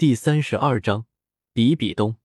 [0.00, 1.04] 第三十二章，
[1.52, 2.16] 比比东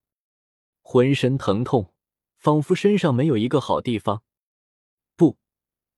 [0.82, 1.94] 浑身疼痛，
[2.38, 4.24] 仿佛身上没有一个好地方。
[5.18, 5.38] 不，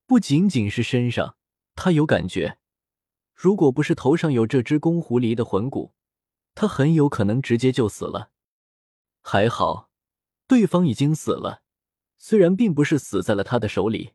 [0.08, 1.38] 不仅仅是身上，
[1.76, 2.58] 他有感觉。
[3.36, 5.94] 如果不是头上有这只公狐狸的魂骨，
[6.55, 8.32] 他很有可能直接就死了。
[9.21, 9.91] 还好，
[10.48, 11.62] 对方已经死了，
[12.18, 14.14] 虽然并不是死在了他的手里，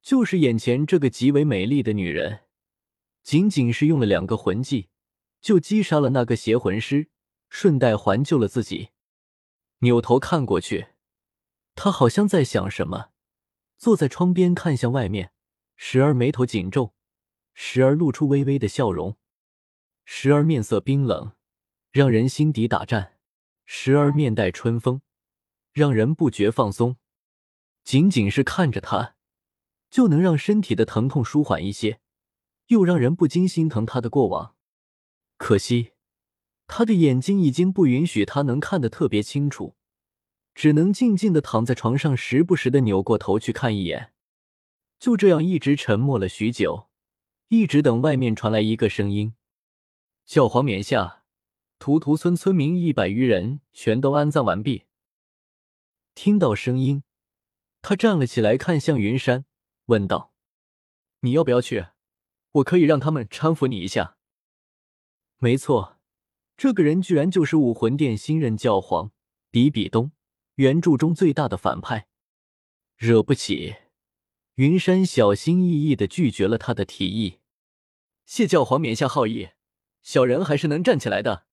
[0.00, 2.44] 就是眼前这个极为美丽的女人，
[3.24, 4.90] 仅仅是用了两个魂技。
[5.40, 7.10] 就击杀了那个邪魂师，
[7.48, 8.90] 顺带还救了自己。
[9.78, 10.88] 扭头看过去，
[11.74, 13.10] 他好像在想什么，
[13.76, 15.32] 坐在窗边看向外面，
[15.76, 16.94] 时而眉头紧皱，
[17.54, 19.16] 时而露出微微的笑容，
[20.04, 21.32] 时而面色冰冷，
[21.92, 23.12] 让人心底打颤；
[23.64, 25.02] 时而面带春风，
[25.72, 26.96] 让人不觉放松。
[27.84, 29.14] 仅仅是看着他，
[29.88, 32.00] 就能让身体的疼痛舒缓一些，
[32.66, 34.56] 又让人不禁心疼他的过往。
[35.38, 35.92] 可惜，
[36.66, 39.76] 他的眼睛已经不允许他能看得特别清楚，
[40.52, 44.12] 只能静静的躺在床上，时不时的扭过头去看一眼。
[44.98, 46.88] 就这样一直沉默了许久，
[47.46, 49.34] 一直等外面传来一个声音
[50.26, 51.22] ：“教皇冕下，
[51.78, 54.86] 图图村村民一百余人全都安葬完毕。”
[56.16, 57.04] 听到声音，
[57.80, 59.44] 他站了起来，看向云山，
[59.86, 60.32] 问道
[61.22, 61.86] ：“你要不要去？
[62.50, 64.16] 我可以让他们搀扶你一下。”
[65.40, 65.98] 没错，
[66.56, 69.12] 这个人居然就是武魂殿新任教皇
[69.52, 70.10] 比比东，
[70.56, 72.08] 原著中最大的反派。
[72.96, 73.76] 惹不起，
[74.56, 77.38] 云山小心翼翼的拒绝了他的提议。
[78.26, 79.50] 谢教皇冕下好意，
[80.02, 81.46] 小人还是能站起来的。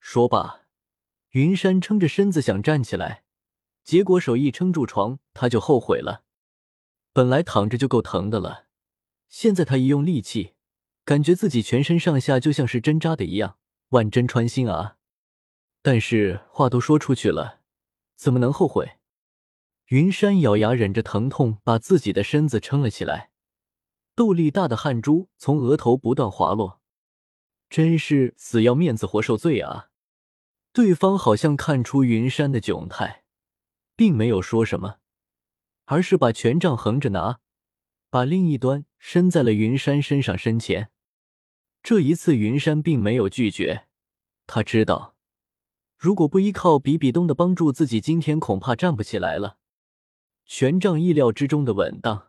[0.00, 0.62] 说罢，
[1.32, 3.24] 云山撑着身子想站起来，
[3.84, 6.24] 结果手一撑住床，他就后悔了。
[7.12, 8.68] 本来躺着就够疼的了，
[9.28, 10.51] 现在他一用力气。
[11.04, 13.58] 感觉自己全身上下就像是针扎的一样，
[13.88, 14.98] 万针穿心啊！
[15.82, 17.60] 但是话都说出去了，
[18.14, 18.98] 怎么能后悔？
[19.86, 23.30] 云山咬牙忍着疼痛，把自己的身子撑了起来，
[24.14, 26.80] 豆粒大的汗珠从额头不断滑落，
[27.68, 29.88] 真是死要面子活受罪啊！
[30.72, 33.24] 对方好像看出云山的窘态，
[33.96, 34.98] 并没有说什么，
[35.86, 37.40] 而是把权杖横着拿，
[38.08, 40.91] 把另一端伸在了云山身上身前。
[41.82, 43.86] 这一次，云山并没有拒绝。
[44.46, 45.16] 他知道，
[45.98, 49.56] 如果不依靠比比东的帮助，自己今天恐怕站不起来了。
[50.46, 52.28] 权杖意料之中的稳当，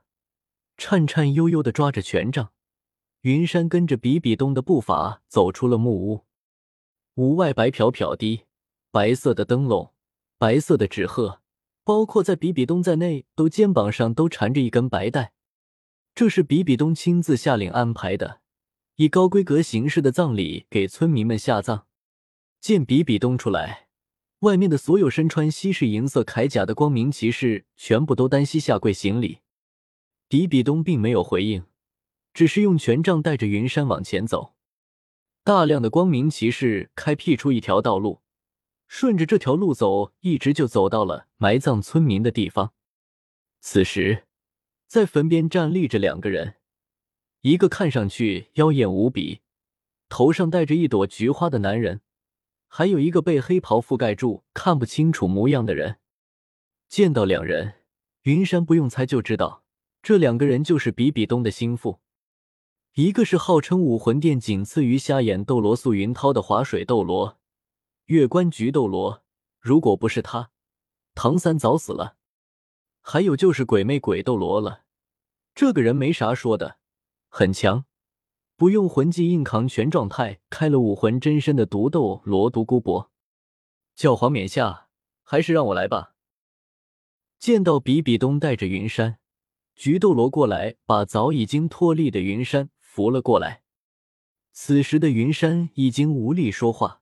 [0.77, 2.51] 颤颤悠悠的抓着权杖，
[3.21, 6.25] 云山跟着比比东的步伐走出了木屋。
[7.15, 8.45] 屋外白飘飘的，
[8.89, 9.93] 白色的灯笼，
[10.39, 11.41] 白色的纸鹤，
[11.83, 15.33] 包括在比比东在内，都肩膀上都缠着一根白带。
[16.15, 18.42] 这是比比东亲自下令安排的。
[18.95, 21.87] 以高规格形式的葬礼给村民们下葬。
[22.59, 23.87] 见比比东出来，
[24.39, 29.39] 外面的所有身穿西式银色铠甲的光明骑士全部都单膝下跪行礼。
[30.27, 31.65] 比比东并没有回应，
[32.33, 34.53] 只是用权杖带着云山往前走。
[35.43, 38.21] 大量的光明骑士开辟出一条道路，
[38.87, 42.73] 顺着这条路走，一直就走到了埋葬村民的地方。
[43.59, 44.25] 此时，
[44.87, 46.55] 在坟边站立着两个人。
[47.43, 49.41] 一个看上去妖艳无比，
[50.07, 51.99] 头上戴着一朵菊花的男人，
[52.69, 55.99] 还有一个被黑袍覆盖住、看不清楚模样的人。
[56.87, 57.81] 见到两人，
[58.21, 59.65] 云山不用猜就知道，
[60.01, 61.99] 这两个人就是比比东的心腹。
[62.93, 67.39] 一个是号称武魂殿仅次于瞎眼斗罗素云涛的滑水斗罗
[68.05, 69.21] 月关菊斗罗，
[69.59, 70.51] 如果不是他，
[71.13, 72.15] 唐三早死了。
[73.01, 74.83] 还有就是鬼魅鬼斗罗了，
[75.53, 76.77] 这个人没啥说的。
[77.35, 77.85] 很强，
[78.55, 83.11] 不用魂技硬扛全状态开了武魂真身的独斗罗独孤博。
[83.95, 84.87] 教皇冕下，
[85.23, 86.13] 还是让我来吧。
[87.39, 89.17] 见到比比东带着云山、
[89.73, 93.63] 菊斗罗过来，把早已经脱力的云山扶了过来。
[94.51, 97.01] 此时的云山已经无力说话，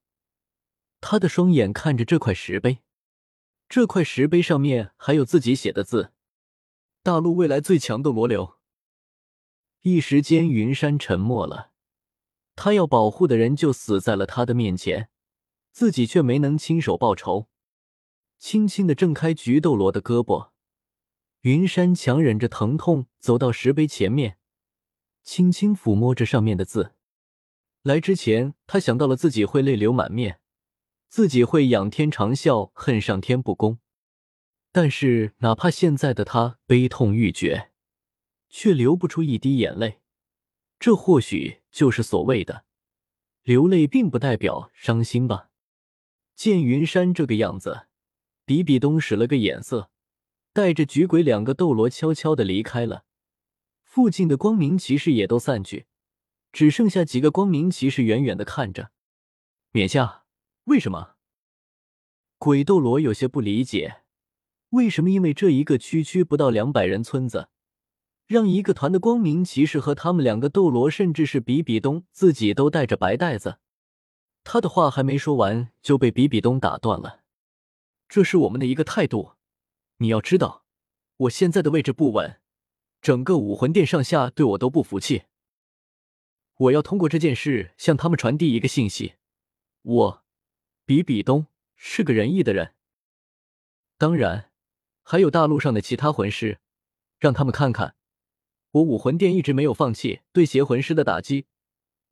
[1.01, 2.77] 他的双眼看着这块石碑，
[3.67, 6.13] 这块石碑上面还有自己写的字
[7.03, 8.55] ：“大陆未来最强斗罗流。”
[9.83, 11.71] 一时间，云山沉默了。
[12.55, 15.09] 他要保护的人就死在了他的面前，
[15.71, 17.47] 自己却没能亲手报仇。
[18.37, 20.49] 轻轻的挣开菊斗罗的胳膊，
[21.41, 24.37] 云山强忍着疼痛走到石碑前面，
[25.23, 26.93] 轻轻抚摸着上面的字。
[27.81, 30.41] 来之前，他想到了自己会泪流满面，
[31.07, 33.79] 自己会仰天长啸，恨上天不公。
[34.71, 37.70] 但是，哪怕现在的他悲痛欲绝。
[38.51, 40.01] 却流不出一滴眼泪，
[40.77, 42.65] 这或许就是所谓的
[43.43, 45.49] 流泪并不代表伤心吧？
[46.35, 47.87] 见云山这个样子，
[48.45, 49.89] 比比东使了个眼色，
[50.53, 53.05] 带着菊鬼两个斗罗悄悄的离开了。
[53.83, 55.85] 附近的光明骑士也都散去，
[56.51, 58.91] 只剩下几个光明骑士远远的看着。
[59.71, 60.25] 冕下，
[60.65, 61.15] 为什么？
[62.37, 64.01] 鬼斗罗有些不理解，
[64.69, 65.09] 为什么？
[65.09, 67.49] 因为这一个区区不到两百人村子，
[68.31, 73.57] 让一个团的光明骑士和他们两个斗罗，甚至是比比东自己都带着白袋子。
[74.45, 77.23] 他的话还没说完，就被比比东打断了。
[78.07, 79.33] 这是我们的一个态度，
[79.97, 80.63] 你要知道，
[81.17, 82.39] 我现在的位置不稳。
[83.01, 85.23] 整个武魂殿上下对我都不服气，
[86.55, 89.15] 我要通过这件事向他们传递一个信息：
[89.81, 90.23] 我
[90.85, 92.75] 比比东是个仁义的人。
[93.97, 94.51] 当然，
[95.03, 96.59] 还有大陆上的其他魂师，
[97.19, 97.95] 让他们看看，
[98.71, 101.45] 我武魂殿一直没有放弃对邪魂师的打击，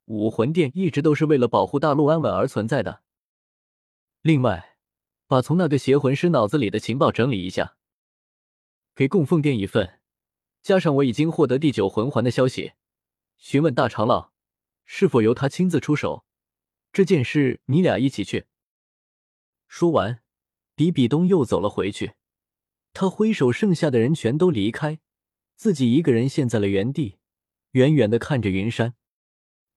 [0.04, 3.02] 武魂殿一直都是为了保护大陆安稳而存在的。
[4.20, 4.76] 另外，
[5.26, 7.76] 把从那个邪魂师脑子里的情报整理一下，
[8.94, 10.00] 给供奉殿一份。
[10.62, 12.72] 加上我已经获得第九魂环的消息，
[13.38, 14.32] 询问大长老
[14.84, 16.26] 是否由他亲自出手。
[16.92, 18.44] 这件事你俩一起去。
[19.66, 20.20] 说完，
[20.74, 22.12] 比比东又走了回去。
[22.92, 24.98] 他挥手，剩下的人全都离开，
[25.60, 27.18] 自己一个人陷在了原地，
[27.72, 28.94] 远远的看着云山。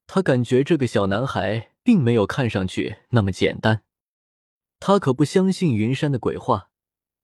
[0.07, 3.83] 他感觉这个小男孩并没有看上去那么简单。
[4.79, 6.69] 他可不相信云山的鬼话，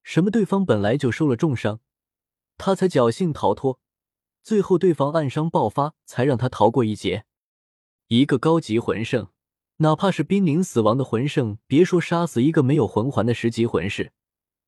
[0.02, 1.80] 什么对方本来就受了重伤。
[2.58, 3.80] 他才侥幸逃脱，
[4.42, 7.24] 最后对方暗伤爆发，才让他逃过一劫。
[8.08, 9.28] 一个高级魂圣，
[9.78, 14.12] 哪怕是濒临死亡的魂圣，别说杀死一个没有魂环的十级魂师，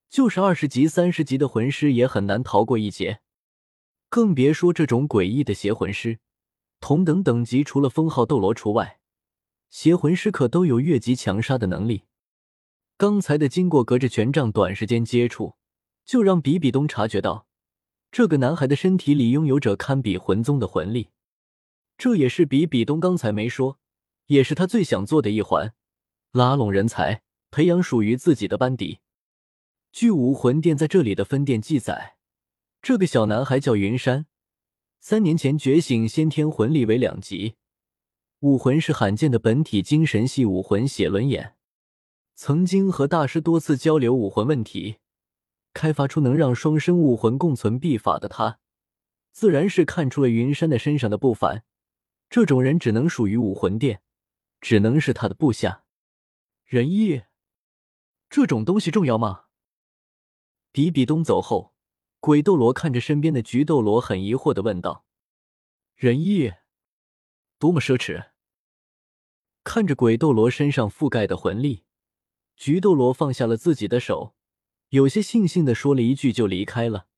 [0.08, 3.20] 就是二十级、三十级的魂师也很难逃过一劫。
[4.12, 6.18] 更别说这种诡异的邪魂师，
[6.80, 9.00] 同等等级除了封号斗罗除外，
[9.70, 12.02] 邪魂师可都有越级强杀的能力。
[12.98, 15.54] 刚才的经过隔着权杖短时间接触，
[16.04, 17.46] 就让比比东察觉到。
[18.10, 21.08] 这个男孩的身体里拥有着堪比魂宗的魂力，
[21.96, 23.78] 这也是比比东刚才没说，
[24.26, 25.72] 也是他最想做的一环：
[26.32, 28.98] 拉拢人才，培养属于自己的班底。
[29.90, 32.16] 据武魂殿在这里的分店记载，
[32.82, 34.26] 这个小男孩叫云山，
[34.98, 37.54] 三年前觉醒先天魂力为两级，
[38.40, 41.54] 武魂是罕见的本体精神系武魂写轮眼，
[42.34, 44.96] 曾经和大师多次交流武魂问题。
[45.72, 48.58] 开发出能让双生武魂共存秘法的他，
[49.30, 51.62] 自然是看出了云山的身上的不凡。
[52.28, 54.02] 这种人只能属于武魂殿，
[54.60, 55.84] 只能是他的部下。
[56.64, 57.22] 仁义
[58.28, 59.44] 这种东西重要吗？
[60.72, 61.72] 比比东走后，
[62.22, 65.04] 鬼斗罗看着身边的菊斗罗，很疑惑的问道
[65.96, 66.52] ：“仁义，
[67.58, 68.26] 多么奢侈！”
[69.64, 71.82] 看着鬼斗罗身上覆盖的魂力，
[72.54, 74.36] 菊斗罗放下了自己的手。
[74.90, 77.08] 有些悻悻的说了一句，就离开了。